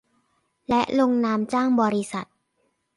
[0.69, 2.25] และลงนามจ้างบริษัท